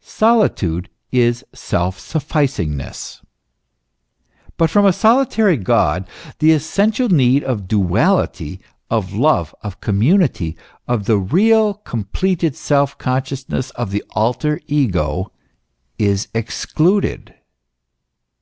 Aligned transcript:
Solitude 0.00 0.88
is 1.12 1.44
self 1.52 1.98
sufficing 1.98 2.74
ness. 2.74 3.20
But 4.56 4.70
from 4.70 4.86
a 4.86 4.94
solitary 4.94 5.58
God 5.58 6.08
the 6.38 6.52
essential 6.52 7.10
need, 7.10 7.44
of 7.44 7.68
duality, 7.68 8.62
of 8.88 9.12
love, 9.12 9.54
of 9.60 9.82
community, 9.82 10.56
of 10.88 11.04
the 11.04 11.18
real, 11.18 11.74
completed 11.74 12.56
self 12.56 12.96
consciousness, 12.96 13.68
of 13.72 13.90
the 13.90 14.02
alter 14.14 14.58
ego, 14.66 15.30
is 15.98 16.28
excluded. 16.32 17.34